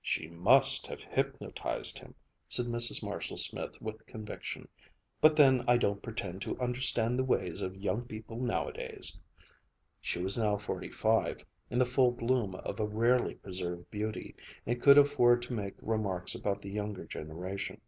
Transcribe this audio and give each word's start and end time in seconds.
"She 0.00 0.28
must 0.28 0.86
have 0.86 1.02
hypnotized 1.02 1.98
him," 1.98 2.14
said 2.48 2.66
Mrs. 2.66 3.02
Marshall 3.02 3.36
Smith 3.36 3.82
with 3.82 4.06
conviction, 4.06 4.68
"but 5.20 5.34
then 5.34 5.64
I 5.66 5.76
don't 5.76 6.00
pretend 6.00 6.40
to 6.42 6.56
understand 6.60 7.18
the 7.18 7.24
ways 7.24 7.62
of 7.62 7.74
young 7.76 8.02
people 8.04 8.36
nowadays." 8.38 9.18
She 10.00 10.20
was 10.20 10.38
now 10.38 10.56
forty 10.56 10.92
five, 10.92 11.44
in 11.68 11.80
the 11.80 11.84
full 11.84 12.12
bloom 12.12 12.54
of 12.54 12.78
a 12.78 12.86
rarely 12.86 13.34
preserved 13.34 13.90
beauty, 13.90 14.36
and 14.64 14.80
could 14.80 14.98
afford 14.98 15.42
to 15.42 15.52
make 15.52 15.74
remarks 15.82 16.32
about 16.36 16.62
the 16.62 16.70
younger 16.70 17.04
generation. 17.04 17.80